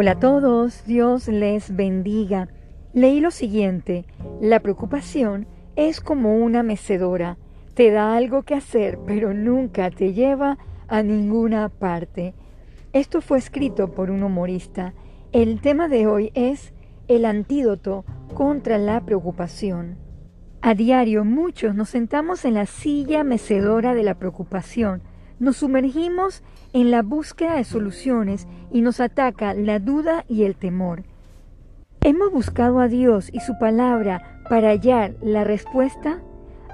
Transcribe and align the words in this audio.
Hola 0.00 0.12
a 0.12 0.20
todos, 0.20 0.84
Dios 0.84 1.26
les 1.26 1.74
bendiga. 1.74 2.46
Leí 2.92 3.18
lo 3.18 3.32
siguiente, 3.32 4.04
la 4.40 4.60
preocupación 4.60 5.48
es 5.74 6.00
como 6.00 6.36
una 6.36 6.62
mecedora, 6.62 7.36
te 7.74 7.90
da 7.90 8.14
algo 8.14 8.44
que 8.44 8.54
hacer, 8.54 9.00
pero 9.08 9.34
nunca 9.34 9.90
te 9.90 10.12
lleva 10.14 10.56
a 10.86 11.02
ninguna 11.02 11.68
parte. 11.68 12.34
Esto 12.92 13.20
fue 13.20 13.38
escrito 13.38 13.90
por 13.90 14.12
un 14.12 14.22
humorista. 14.22 14.94
El 15.32 15.60
tema 15.60 15.88
de 15.88 16.06
hoy 16.06 16.30
es 16.34 16.72
el 17.08 17.24
antídoto 17.24 18.04
contra 18.34 18.78
la 18.78 19.04
preocupación. 19.04 19.98
A 20.62 20.74
diario 20.74 21.24
muchos 21.24 21.74
nos 21.74 21.88
sentamos 21.88 22.44
en 22.44 22.54
la 22.54 22.66
silla 22.66 23.24
mecedora 23.24 23.94
de 23.94 24.04
la 24.04 24.14
preocupación, 24.14 25.02
nos 25.38 25.58
sumergimos 25.58 26.42
en 26.72 26.90
la 26.90 27.02
búsqueda 27.02 27.56
de 27.56 27.64
soluciones 27.64 28.46
y 28.72 28.82
nos 28.82 29.00
ataca 29.00 29.54
la 29.54 29.78
duda 29.78 30.24
y 30.28 30.44
el 30.44 30.56
temor. 30.56 31.04
¿Hemos 32.00 32.32
buscado 32.32 32.80
a 32.80 32.88
Dios 32.88 33.30
y 33.32 33.40
su 33.40 33.58
palabra 33.58 34.42
para 34.48 34.68
hallar 34.68 35.14
la 35.20 35.44
respuesta? 35.44 36.22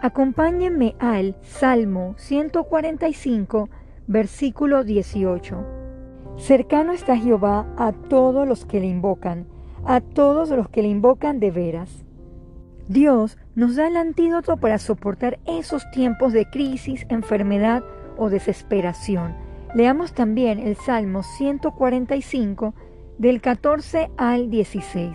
Acompáñenme 0.03 0.97
al 0.99 1.37
Salmo 1.43 2.15
145, 2.19 3.71
versículo 4.07 4.85
18. 4.85 5.65
Cercano 6.37 6.93
está 6.93 7.17
Jehová 7.17 7.67
a 7.77 7.93
todos 7.93 8.47
los 8.47 8.67
que 8.67 8.81
le 8.81 8.87
invocan, 8.87 9.47
a 9.87 10.01
todos 10.01 10.51
los 10.51 10.69
que 10.69 10.83
le 10.83 10.89
invocan 10.89 11.41
de 11.41 11.51
veras. 11.51 12.05
Dios 12.89 13.39
nos 13.55 13.77
da 13.77 13.87
el 13.87 13.97
antídoto 13.97 14.59
para 14.59 14.79
soportar 14.79 15.39
esos 15.47 15.91
tiempos 15.91 16.33
de 16.35 16.51
crisis, 16.51 17.07
enfermedad 17.09 17.83
o 18.17 18.31
desesperación 18.31 19.35
Leamos 19.75 20.13
también 20.13 20.61
el 20.61 20.77
Salmo 20.77 21.25
145 21.25 22.75
del 23.19 23.41
14 23.41 24.09
al 24.17 24.49
16. 24.49 25.11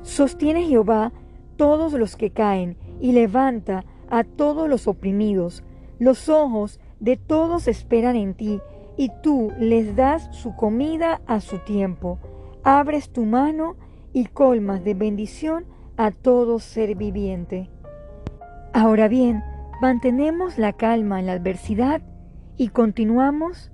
Sostiene 0.00 0.64
Jehová 0.64 1.12
todos 1.56 1.92
los 1.92 2.16
que 2.16 2.30
caen 2.30 2.78
y 3.02 3.12
levanta 3.12 3.84
a 4.08 4.24
todos 4.24 4.66
los 4.66 4.88
oprimidos. 4.88 5.62
Los 5.98 6.30
ojos 6.30 6.80
de 7.00 7.18
todos 7.18 7.68
esperan 7.68 8.16
en 8.16 8.32
ti 8.32 8.62
y 8.96 9.10
tú 9.22 9.52
les 9.58 9.94
das 9.94 10.26
su 10.34 10.56
comida 10.56 11.20
a 11.26 11.40
su 11.40 11.58
tiempo. 11.58 12.18
Abres 12.64 13.10
tu 13.10 13.26
mano 13.26 13.76
y 14.14 14.24
colmas 14.24 14.84
de 14.84 14.94
bendición 14.94 15.66
a 15.98 16.12
todo 16.12 16.60
ser 16.60 16.94
viviente. 16.94 17.68
Ahora 18.72 19.08
bien, 19.08 19.44
mantenemos 19.82 20.56
la 20.56 20.72
calma 20.72 21.20
en 21.20 21.26
la 21.26 21.32
adversidad 21.32 22.00
y 22.56 22.68
continuamos 22.68 23.70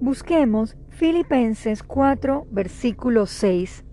Busquemos 0.00 0.76
Filipenses 0.88 1.84
4, 1.84 2.46
versículo 2.50 3.26
6. 3.26 3.84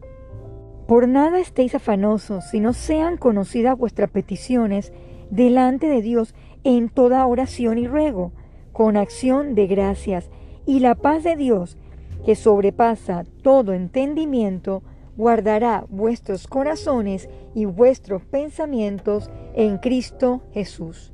Por 0.87 1.07
nada 1.07 1.39
estéis 1.39 1.75
afanosos, 1.75 2.45
sino 2.45 2.73
sean 2.73 3.17
conocidas 3.17 3.77
vuestras 3.77 4.09
peticiones 4.09 4.91
delante 5.29 5.87
de 5.87 6.01
Dios 6.01 6.33
en 6.63 6.89
toda 6.89 7.25
oración 7.27 7.77
y 7.77 7.87
ruego, 7.87 8.31
con 8.73 8.97
acción 8.97 9.53
de 9.53 9.67
gracias, 9.67 10.31
y 10.65 10.79
la 10.79 10.95
paz 10.95 11.23
de 11.23 11.35
Dios, 11.35 11.77
que 12.25 12.35
sobrepasa 12.35 13.23
todo 13.43 13.73
entendimiento, 13.73 14.81
guardará 15.15 15.85
vuestros 15.89 16.47
corazones 16.47 17.29
y 17.53 17.65
vuestros 17.65 18.23
pensamientos 18.23 19.29
en 19.53 19.77
Cristo 19.77 20.41
Jesús. 20.53 21.13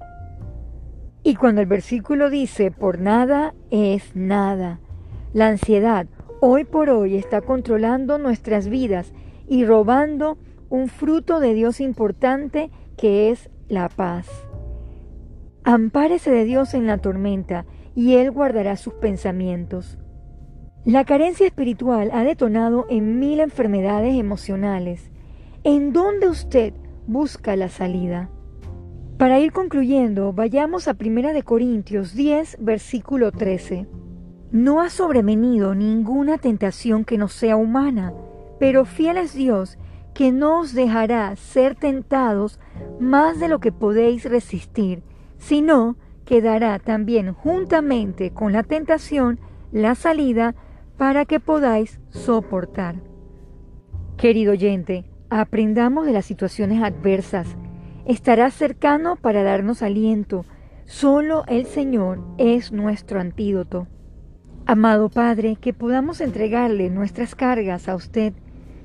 Y 1.25 1.33
cuando 1.33 1.59
el 1.59 1.65
versículo 1.65 2.29
dice, 2.29 2.69
por 2.69 2.99
nada 2.99 3.55
es 3.71 4.15
nada, 4.15 4.79
la 5.33 5.47
ansiedad 5.47 6.05
hoy 6.39 6.65
por 6.65 6.91
hoy 6.91 7.15
está 7.15 7.41
controlando 7.41 8.19
nuestras 8.19 8.69
vidas 8.69 9.11
y 9.47 9.65
robando 9.65 10.37
un 10.69 10.87
fruto 10.87 11.39
de 11.39 11.55
Dios 11.55 11.81
importante 11.81 12.69
que 12.95 13.31
es 13.31 13.49
la 13.69 13.89
paz. 13.89 14.27
Ampárese 15.63 16.29
de 16.29 16.45
Dios 16.45 16.75
en 16.75 16.85
la 16.85 16.99
tormenta 16.99 17.65
y 17.95 18.17
Él 18.17 18.29
guardará 18.29 18.77
sus 18.77 18.93
pensamientos. 18.93 19.97
La 20.85 21.05
carencia 21.05 21.47
espiritual 21.47 22.11
ha 22.13 22.23
detonado 22.23 22.85
en 22.87 23.17
mil 23.17 23.39
enfermedades 23.39 24.13
emocionales. 24.13 25.09
¿En 25.63 25.91
dónde 25.91 26.29
usted 26.29 26.75
busca 27.07 27.55
la 27.55 27.69
salida? 27.69 28.29
Para 29.17 29.39
ir 29.39 29.53
concluyendo, 29.53 30.33
vayamos 30.33 30.89
a 30.89 30.91
1 30.99 31.43
Corintios 31.45 32.15
10, 32.15 32.57
versículo 32.59 33.31
13. 33.31 33.87
No 34.51 34.81
ha 34.81 34.89
sobrevenido 34.89 35.73
ninguna 35.73 36.37
tentación 36.37 37.05
que 37.05 37.17
no 37.17 37.29
sea 37.29 37.55
humana, 37.55 38.13
pero 38.59 38.83
fiel 38.83 39.17
es 39.17 39.33
Dios 39.33 39.77
que 40.13 40.33
no 40.33 40.59
os 40.59 40.73
dejará 40.73 41.33
ser 41.37 41.75
tentados 41.75 42.59
más 42.99 43.39
de 43.39 43.47
lo 43.47 43.59
que 43.59 43.71
podéis 43.71 44.25
resistir, 44.25 45.01
sino 45.37 45.95
que 46.25 46.41
dará 46.41 46.77
también 46.79 47.33
juntamente 47.33 48.31
con 48.31 48.51
la 48.51 48.63
tentación 48.63 49.39
la 49.71 49.95
salida 49.95 50.55
para 50.97 51.23
que 51.23 51.39
podáis 51.39 52.01
soportar. 52.09 52.95
Querido 54.17 54.51
oyente, 54.51 55.05
aprendamos 55.29 56.05
de 56.05 56.11
las 56.11 56.25
situaciones 56.25 56.83
adversas. 56.83 57.55
Estará 58.05 58.51
cercano 58.51 59.15
para 59.15 59.43
darnos 59.43 59.81
aliento. 59.81 60.45
Solo 60.85 61.43
el 61.47 61.65
Señor 61.65 62.23
es 62.37 62.71
nuestro 62.71 63.19
antídoto. 63.19 63.87
Amado 64.67 65.09
Padre, 65.09 65.57
que 65.59 65.73
podamos 65.73 66.21
entregarle 66.21 66.89
nuestras 66.89 67.35
cargas 67.35 67.89
a 67.89 67.95
usted, 67.95 68.33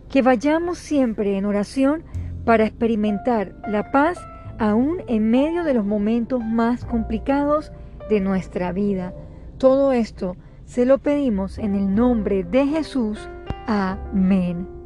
que 0.08 0.22
vayamos 0.22 0.78
siempre 0.78 1.36
en 1.36 1.44
oración 1.44 2.02
para 2.44 2.64
experimentar 2.64 3.54
la 3.68 3.90
paz 3.90 4.18
aún 4.58 5.02
en 5.06 5.30
medio 5.30 5.64
de 5.64 5.74
los 5.74 5.84
momentos 5.84 6.42
más 6.44 6.84
complicados 6.84 7.72
de 8.08 8.20
nuestra 8.20 8.72
vida. 8.72 9.14
Todo 9.58 9.92
esto 9.92 10.36
se 10.64 10.86
lo 10.86 10.98
pedimos 10.98 11.58
en 11.58 11.74
el 11.74 11.94
nombre 11.94 12.44
de 12.44 12.66
Jesús. 12.66 13.28
Amén. 13.66 14.79